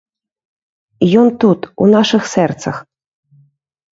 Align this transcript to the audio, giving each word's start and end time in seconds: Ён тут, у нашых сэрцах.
Ён 1.23 1.27
тут, 1.43 1.67
у 1.85 1.91
нашых 1.95 2.21
сэрцах. 2.33 2.75